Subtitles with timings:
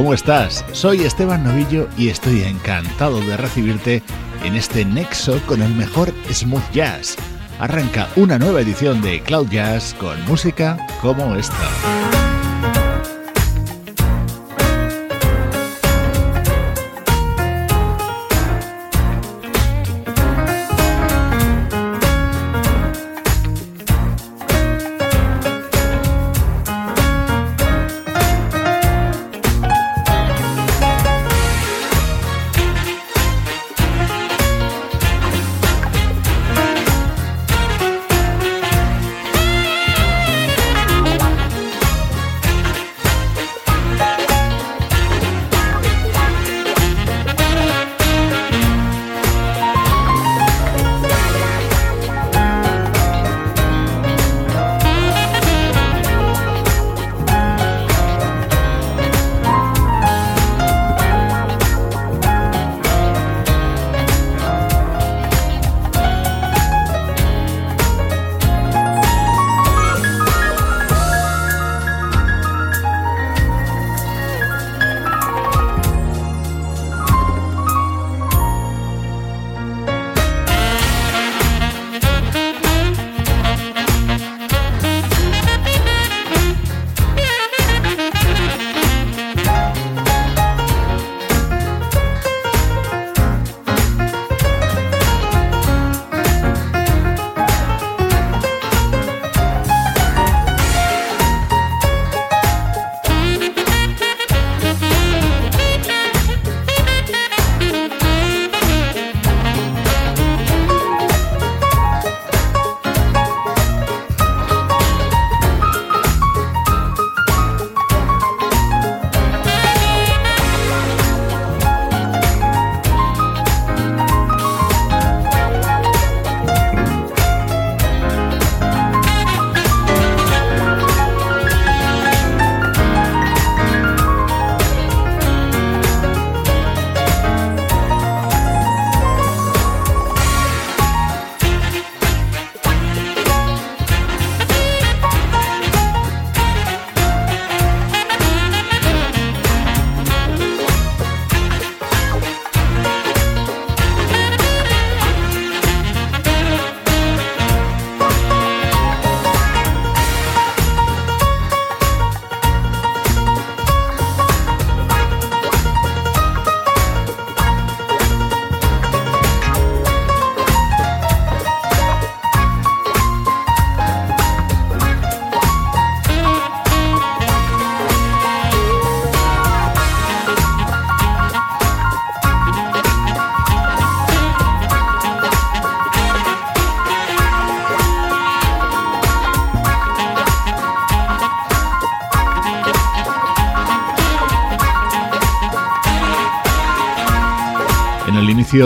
[0.00, 0.64] ¿Cómo estás?
[0.72, 4.02] Soy Esteban Novillo y estoy encantado de recibirte
[4.42, 7.16] en este nexo con el mejor smooth jazz.
[7.58, 12.29] Arranca una nueva edición de Cloud Jazz con música como esta.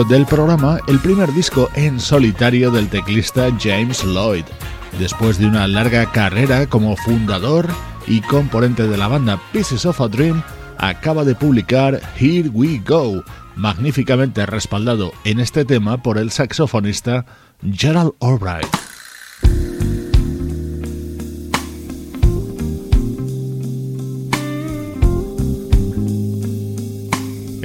[0.03, 4.43] Del programa el primer disco en solitario del teclista James Lloyd.
[4.99, 7.67] Después de una larga carrera como fundador
[8.05, 10.43] y componente de la banda Pieces of a Dream,
[10.77, 13.23] acaba de publicar Here We Go,
[13.55, 17.25] magníficamente respaldado en este tema por el saxofonista
[17.63, 18.84] Gerald Albright.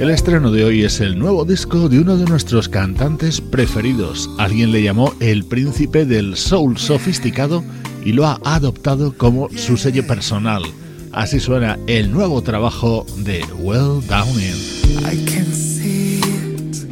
[0.01, 4.31] El estreno de hoy es el nuevo disco de uno de nuestros cantantes preferidos.
[4.39, 7.63] Alguien le llamó el príncipe del soul sofisticado
[8.03, 10.63] y lo ha adoptado como su sello personal.
[11.11, 14.55] Así suena el nuevo trabajo de Well Downing.
[15.05, 16.89] I can see it,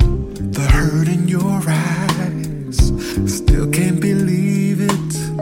[0.53, 2.94] the hurt in your eyes.
[3.25, 5.41] Still can't believe it,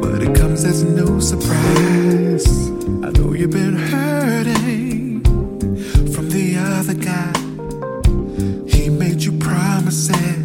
[0.00, 2.46] but it comes as no surprise.
[3.02, 3.77] I know you've been
[9.88, 10.37] you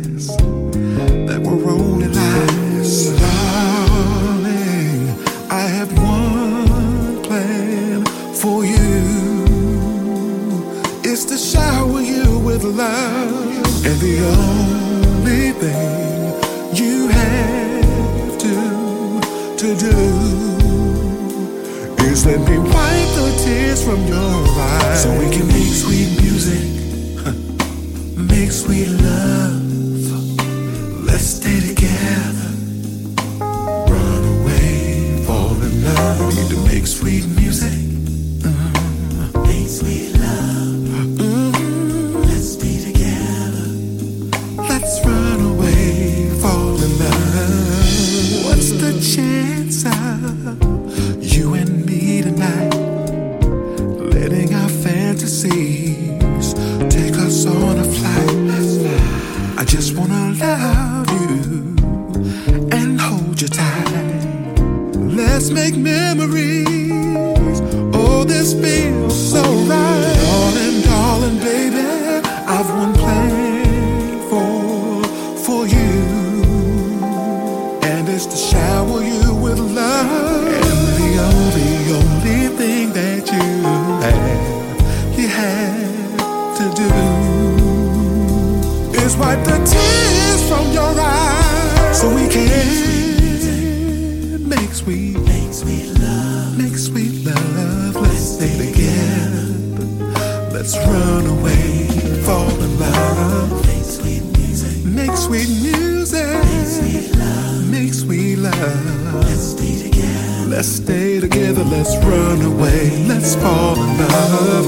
[109.25, 110.49] Let's stay together.
[110.49, 111.63] Let's stay together.
[111.63, 112.89] Let's run away.
[113.07, 114.65] Let's fall in love.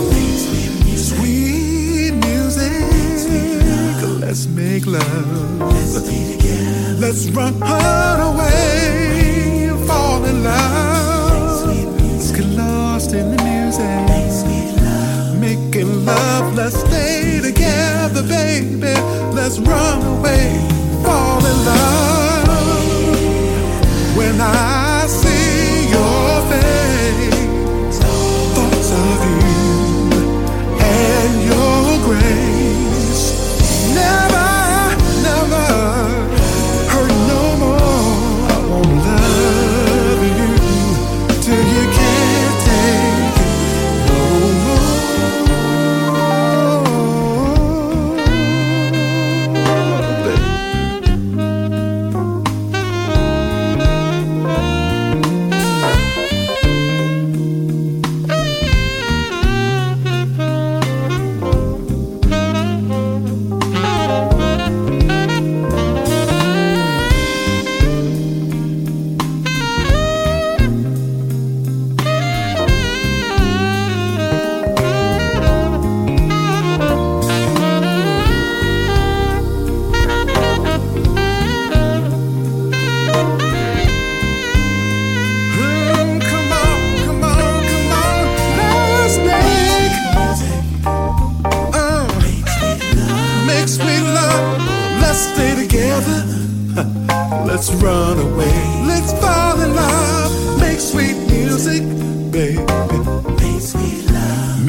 [0.95, 2.71] Sweet music,
[3.25, 4.21] sweet music.
[4.21, 5.59] Let's make love.
[5.59, 6.45] Let's stay together.
[6.99, 7.53] Let's run
[8.19, 11.67] away, fall in love.
[11.67, 13.85] Let's get lost in the music.
[15.39, 18.95] Making love, let's stay together, baby.
[19.35, 20.57] Let's run away,
[21.03, 22.34] fall in love
[24.35, 24.84] tonight.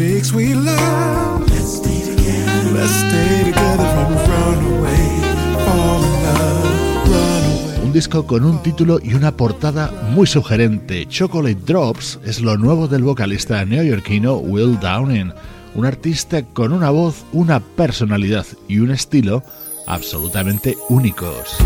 [0.07, 0.15] Love.
[0.15, 1.49] Make sweet love.
[1.49, 2.73] Let's stay together.
[2.73, 5.21] Let's stay together and run away.
[5.65, 7.09] Fall in love.
[7.09, 7.85] Run away.
[7.85, 11.07] Un disco con un título y una portada muy sugerente.
[11.07, 15.33] Chocolate Drops es lo nuevo del vocalista neoyorquino Will Downing,
[15.75, 19.43] un artista con una voz, una personalidad y un estilo
[19.87, 21.57] absolutamente únicos.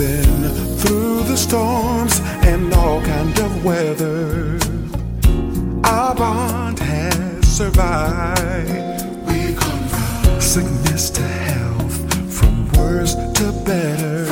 [0.00, 4.58] Been through the storms and all kind of weather.
[5.84, 9.04] Our bond has survived.
[9.28, 11.96] We come from sickness to health,
[12.32, 14.24] from worse to better.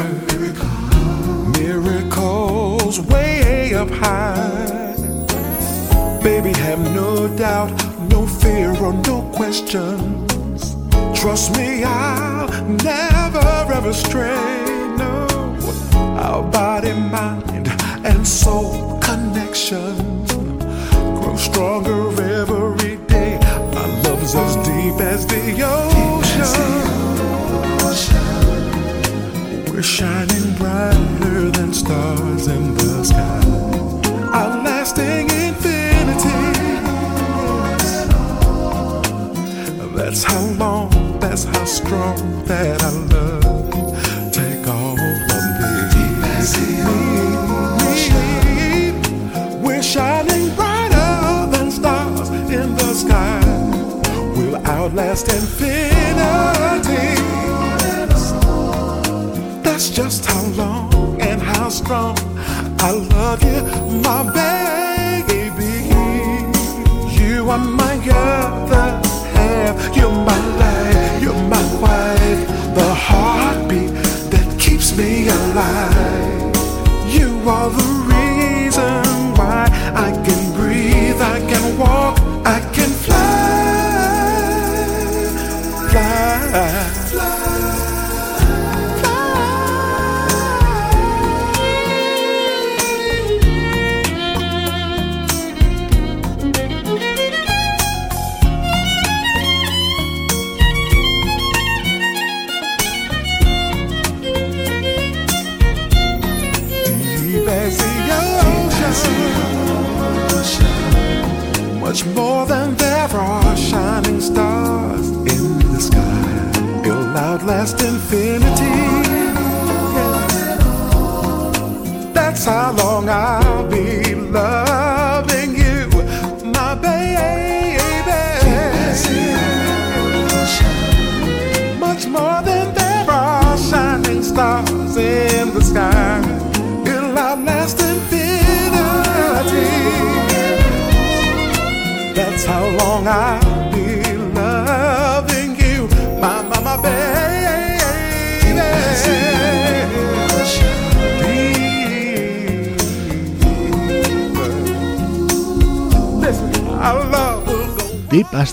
[1.58, 4.94] Miracles way up high.
[6.22, 7.72] Baby, have no doubt,
[8.08, 10.76] no fear or no questions.
[11.20, 12.48] Trust me, I'll
[12.88, 13.44] never
[13.78, 14.67] ever stray.
[16.58, 17.68] Body, mind,
[18.04, 23.38] and soul connection grow stronger every day.
[23.76, 26.82] Our love's as deep as the ocean.
[29.72, 33.40] We're shining brighter than stars in the sky.
[34.34, 36.42] Our lasting infinity.
[39.94, 43.28] That's how long, that's how strong that I love.
[54.88, 56.14] Outlast infinity.
[59.62, 62.16] That's just how long and how strong
[62.80, 63.60] I love you,
[64.02, 65.42] my baby.
[67.20, 68.88] You are my other
[69.36, 69.96] half.
[69.96, 71.22] You're my life.
[71.22, 72.42] You're my wife.
[72.74, 73.92] The heartbeat
[74.32, 75.97] that keeps me alive.
[77.48, 78.17] You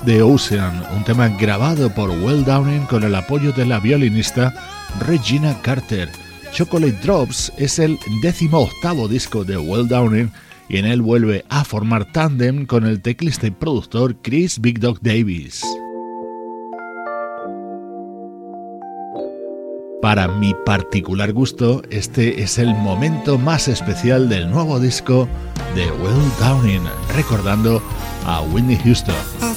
[0.05, 4.53] the Ocean, un tema grabado por Well Downing con el apoyo de la violinista
[4.99, 6.09] Regina Carter.
[6.53, 10.31] Chocolate Drops es el décimo octavo disco de Well Downing
[10.69, 14.99] y en él vuelve a formar tándem con el teclista y productor Chris Big Dog
[15.01, 15.65] Davis.
[20.01, 25.27] Para mi particular gusto, este es el momento más especial del nuevo disco
[25.73, 26.83] de Will Downing,
[27.15, 27.81] recordando
[28.25, 29.15] a Whitney Houston.
[29.41, 29.55] A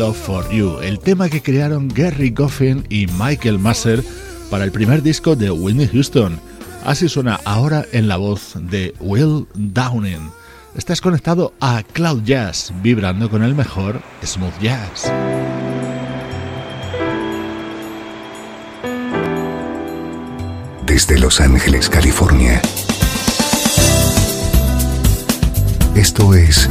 [0.00, 4.02] Love for You, el tema que crearon Gary Goffin y Michael Masser
[4.48, 6.40] para el primer disco de Whitney Houston.
[6.86, 10.30] Así suena ahora en la voz de Will Downing.
[10.74, 15.12] Estás conectado a Cloud Jazz, vibrando con el mejor smooth jazz.
[20.86, 22.62] Desde Los Ángeles, California.
[25.94, 26.70] Esto es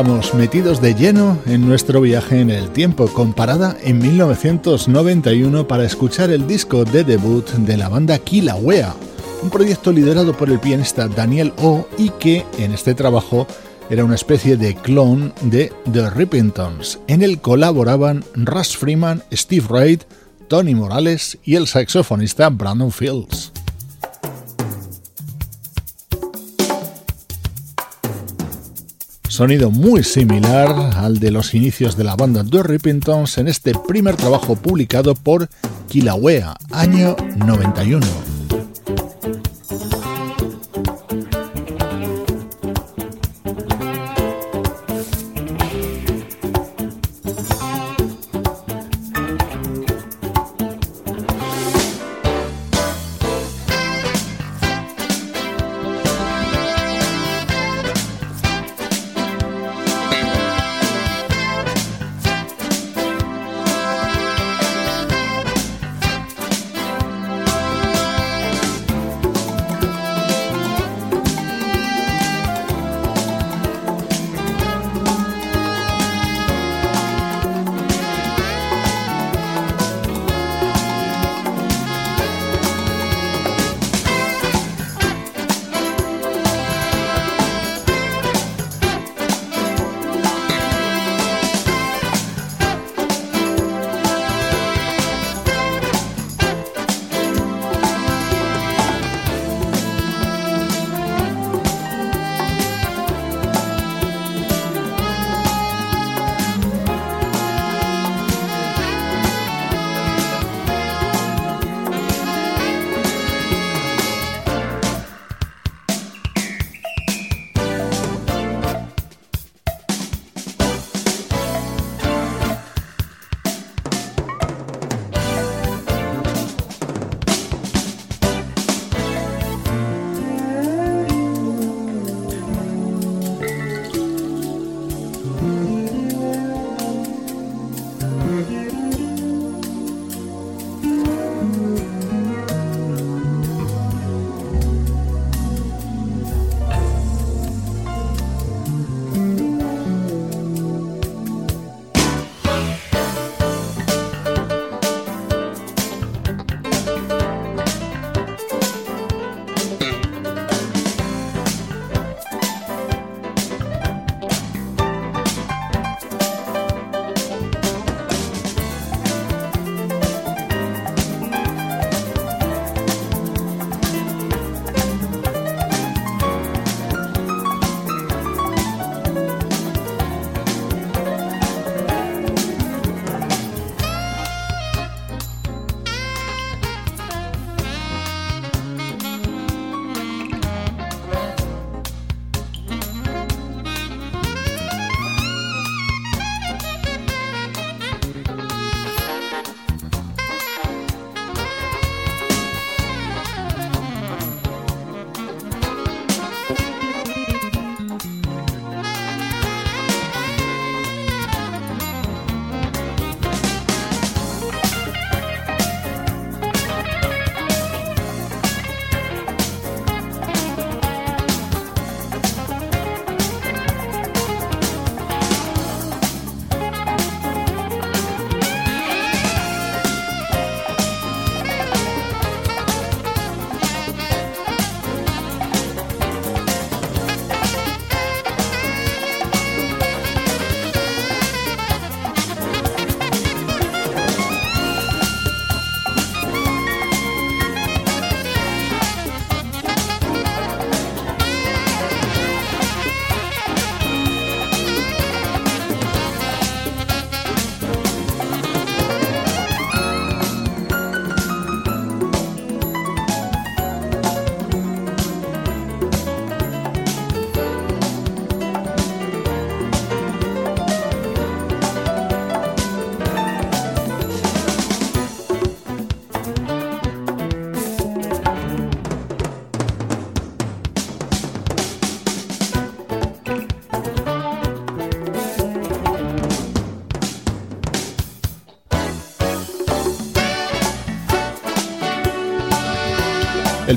[0.00, 6.30] Estamos metidos de lleno en nuestro viaje en el tiempo, comparada en 1991 para escuchar
[6.30, 8.94] el disco de debut de la banda Kilauea,
[9.42, 13.46] un proyecto liderado por el pianista Daniel O y que en este trabajo
[13.90, 16.98] era una especie de clon de The Rippingtons.
[17.06, 20.00] En él colaboraban Russ Freeman, Steve Reid,
[20.48, 23.52] Tony Morales y el saxofonista Brandon Fields.
[29.40, 34.14] Sonido muy similar al de los inicios de la banda The Rippingtons en este primer
[34.16, 35.48] trabajo publicado por
[35.88, 38.29] Kilauea, año 91.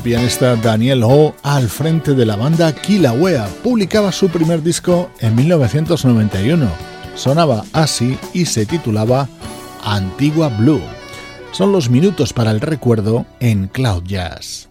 [0.03, 3.47] Pianista Daniel Ho al frente de la banda Kilauea.
[3.63, 6.67] Publicaba su primer disco en 1991.
[7.15, 9.29] Sonaba así y se titulaba
[9.83, 10.81] Antigua Blue.
[11.53, 14.67] Son los minutos para el recuerdo en Cloud Jazz.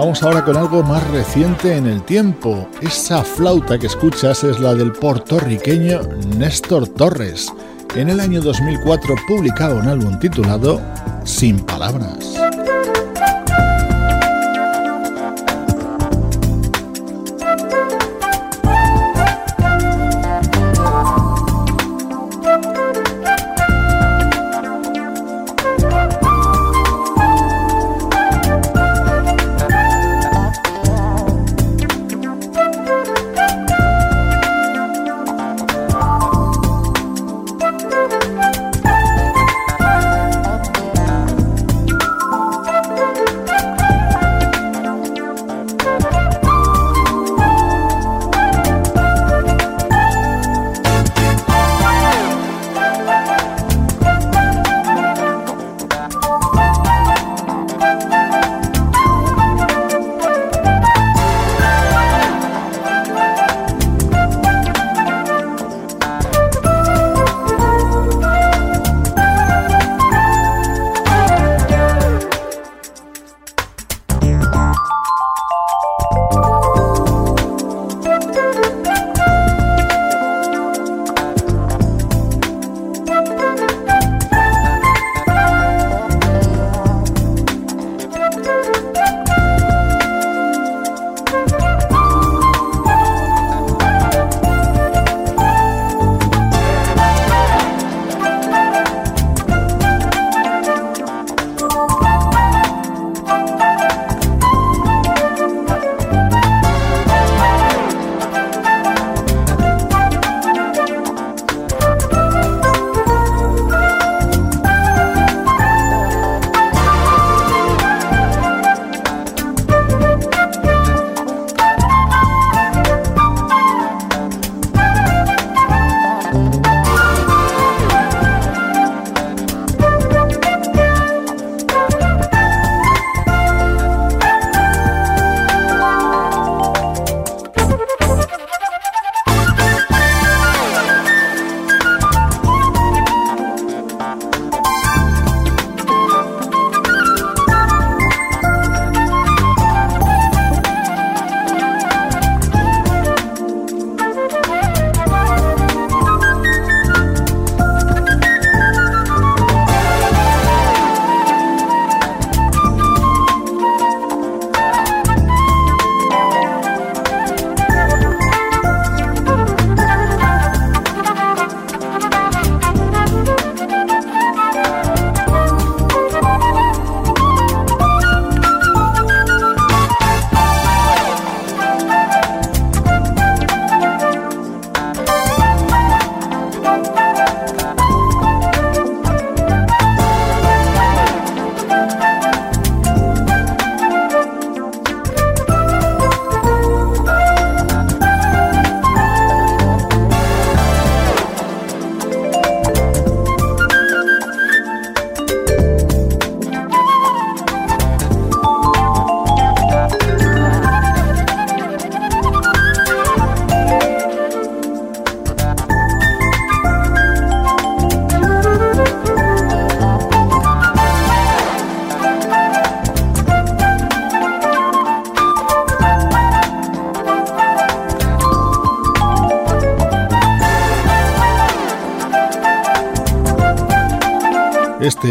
[0.00, 2.66] Vamos ahora con algo más reciente en el tiempo.
[2.80, 6.00] Esa flauta que escuchas es la del puertorriqueño
[6.38, 7.52] Néstor Torres.
[7.94, 10.80] En el año 2004 publicaba un álbum titulado
[11.24, 12.39] Sin Palabras.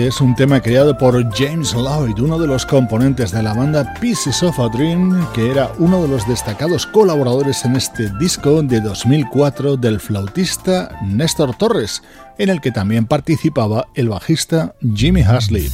[0.10, 4.42] Es un tema creado por James Lloyd, uno de los componentes de la banda Pieces
[4.42, 9.78] of a Dream, que era uno de los destacados colaboradores en este disco de 2004
[9.78, 12.02] del flautista Néstor Torres,
[12.40, 15.72] en el que también participaba el bajista Jimmy Haslip.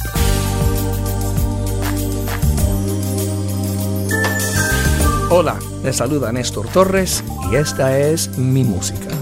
[5.30, 9.15] Hola, les saluda Néstor Torres y esta es mi música.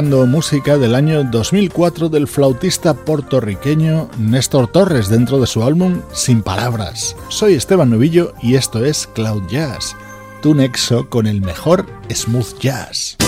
[0.00, 7.14] Música del año 2004 del flautista puertorriqueño Néstor Torres dentro de su álbum Sin Palabras.
[7.28, 9.94] Soy Esteban Novillo y esto es Cloud Jazz,
[10.40, 13.18] tu nexo con el mejor smooth jazz.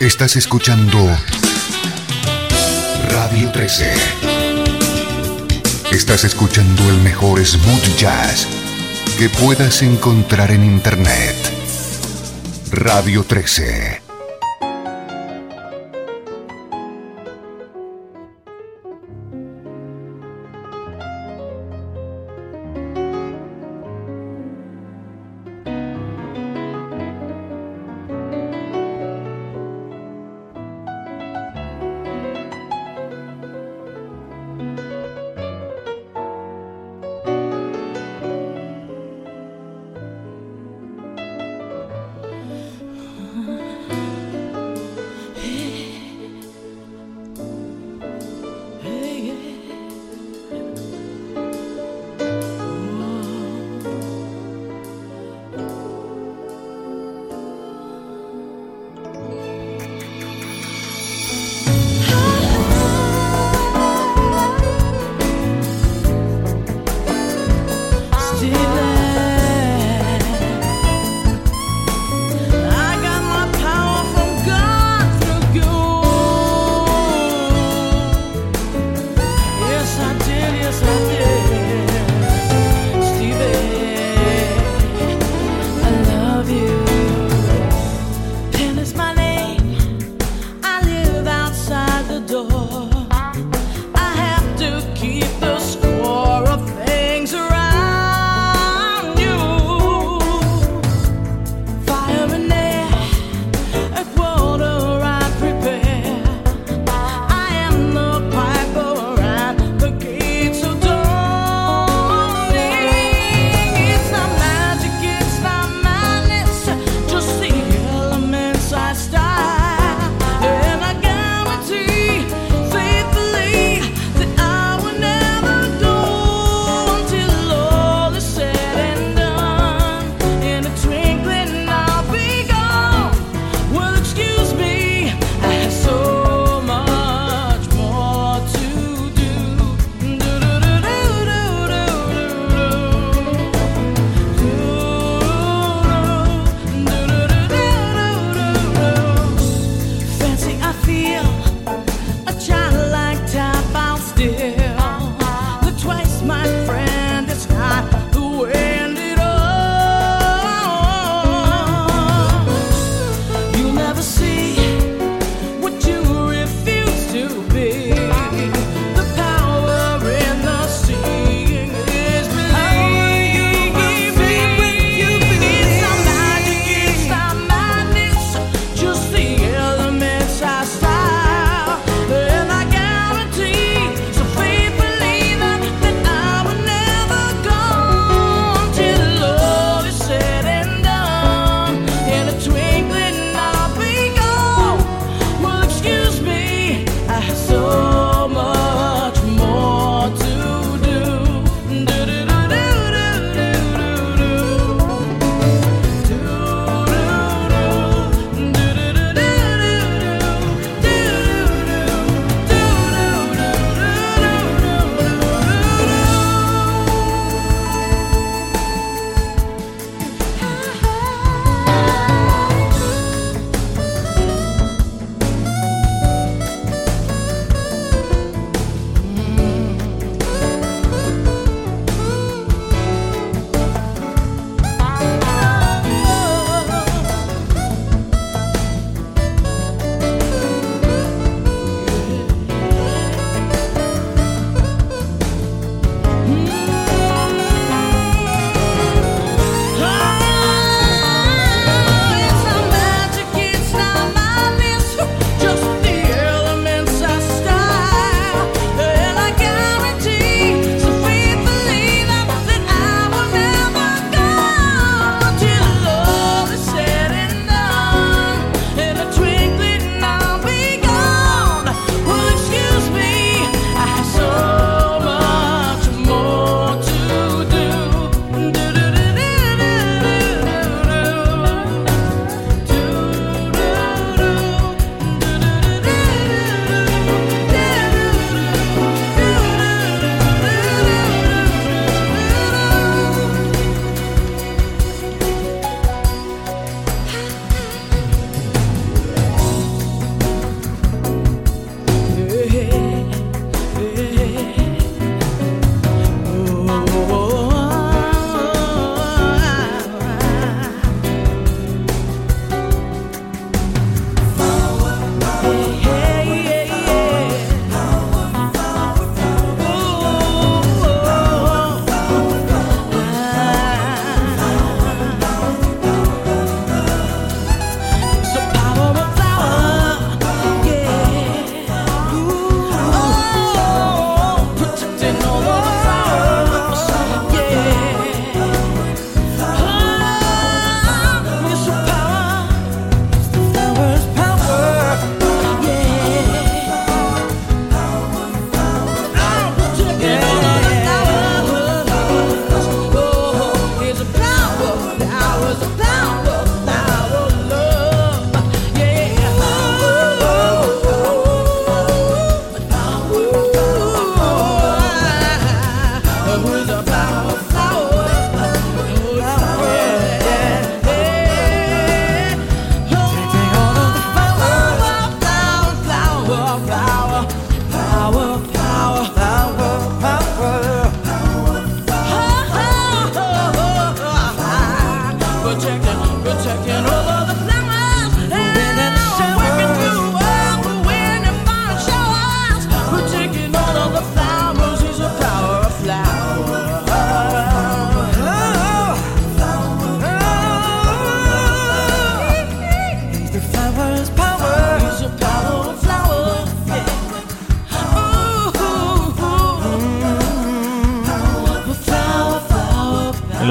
[0.00, 0.96] Estás escuchando
[3.10, 3.92] Radio 13.
[5.92, 8.46] Estás escuchando el mejor smooth jazz
[9.18, 11.36] que puedas encontrar en Internet.
[12.72, 13.99] Radio 13.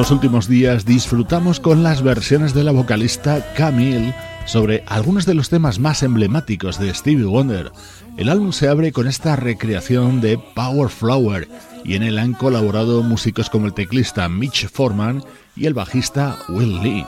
[0.10, 4.16] Los últimos días disfrutamos con las versiones de la vocalista Camille
[4.47, 7.72] sobre algunos de los temas más emblemáticos de Stevie Wonder.
[8.18, 11.47] El álbum se abre con esta recreación de Power Flower
[11.86, 15.24] y en él han colaborado músicos como el teclista Mitch Foreman
[15.55, 17.05] y el bajista Will Lee.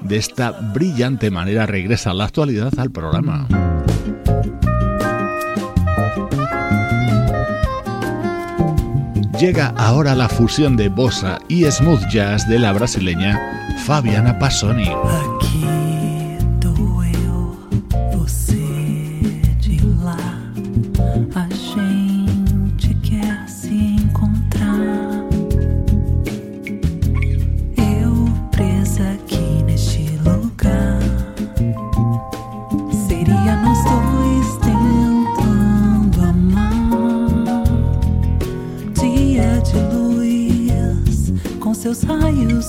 [0.00, 3.48] De esta brillante manera regresa la actualidad al programa.
[9.40, 13.40] Llega ahora la fusión de bossa y smooth jazz de la brasileña
[13.86, 14.90] Fabiana Passoni.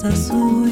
[0.04, 0.71] Azuis,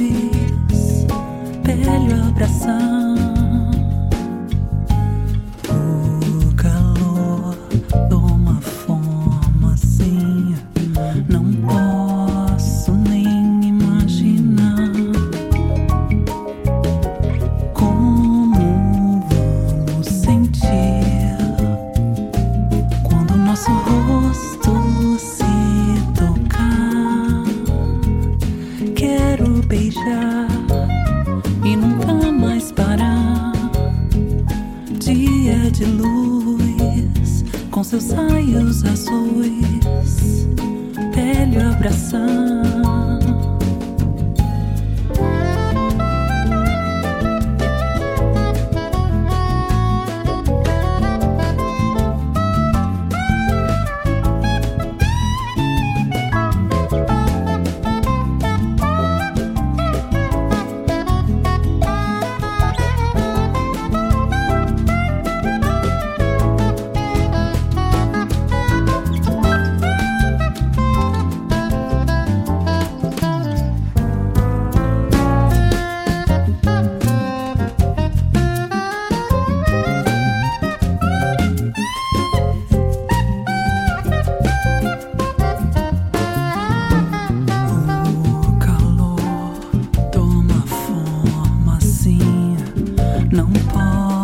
[93.31, 94.18] 能把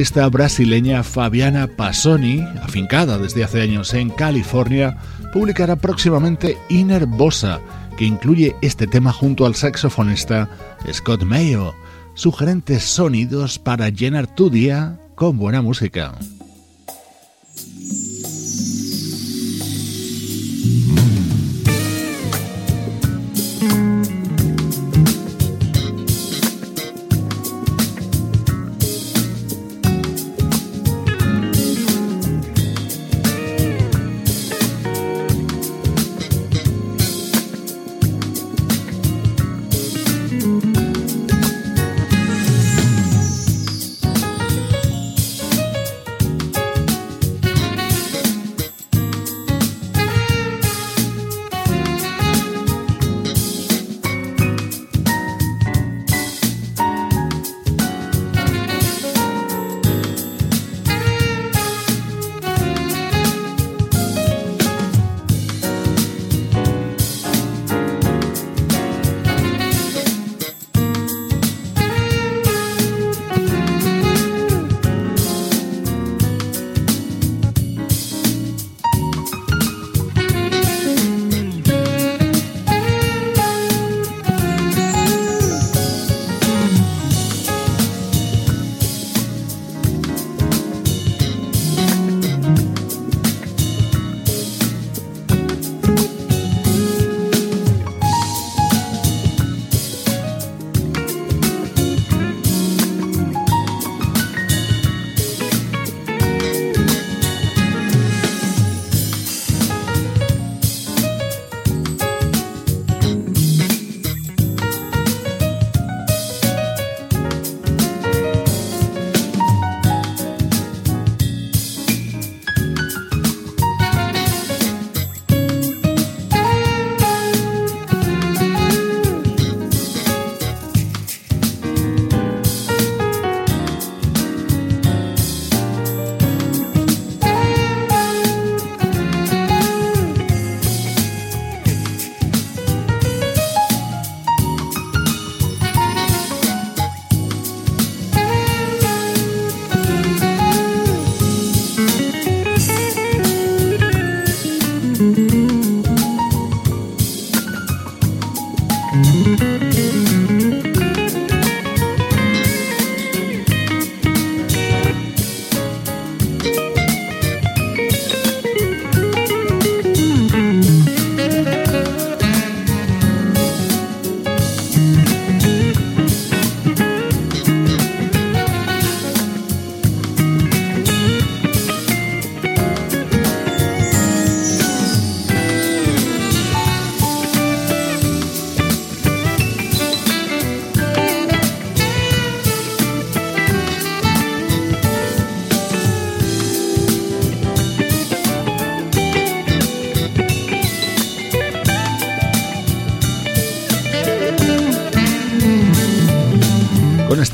[0.00, 4.96] vocalista brasileña Fabiana Passoni, afincada desde hace años en California,
[5.30, 7.60] publicará próximamente Inner Bossa,
[7.98, 10.48] que incluye este tema junto al saxofonista
[10.90, 11.74] Scott Mayo.
[12.14, 16.14] Sugerentes sonidos para llenar tu día con buena música.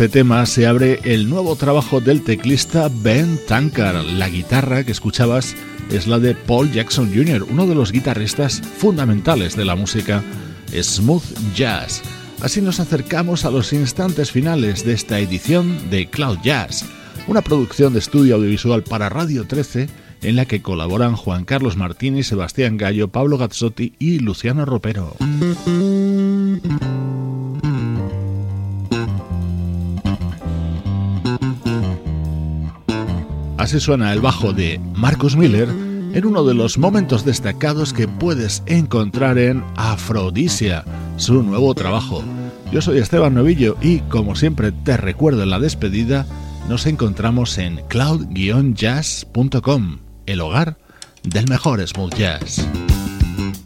[0.07, 4.05] Este tema se abre el nuevo trabajo del teclista Ben Tankard.
[4.05, 5.57] La guitarra que escuchabas
[5.91, 10.23] es la de Paul Jackson Jr., uno de los guitarristas fundamentales de la música
[10.73, 11.25] smooth
[11.57, 12.03] jazz.
[12.41, 16.85] Así nos acercamos a los instantes finales de esta edición de Cloud Jazz,
[17.27, 19.89] una producción de estudio audiovisual para Radio 13
[20.23, 25.17] en la que colaboran Juan Carlos Martínez, Sebastián Gallo, Pablo Gazzotti y Luciano Ropero.
[33.67, 38.63] Así suena el bajo de Marcus Miller en uno de los momentos destacados que puedes
[38.67, 40.85] encontrar en Afrodisia,
[41.17, 42.23] su nuevo trabajo.
[42.71, 46.27] Yo soy Esteban Novillo y, como siempre te recuerdo en la despedida,
[46.69, 50.79] nos encontramos en cloud-jazz.com, el hogar
[51.25, 52.59] del mejor smooth jazz.
[52.59, 53.66] Jazz.